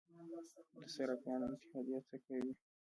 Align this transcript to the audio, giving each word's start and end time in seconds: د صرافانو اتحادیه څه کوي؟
د 0.79 0.81
صرافانو 0.95 1.45
اتحادیه 1.53 1.99
څه 2.09 2.17
کوي؟ 2.25 2.53